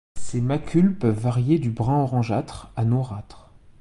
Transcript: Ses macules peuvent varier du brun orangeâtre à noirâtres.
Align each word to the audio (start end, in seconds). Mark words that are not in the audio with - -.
Ses 0.19 0.41
macules 0.41 0.97
peuvent 0.97 1.19
varier 1.19 1.59
du 1.59 1.69
brun 1.69 1.97
orangeâtre 2.01 2.71
à 2.75 2.85
noirâtres. 2.85 3.51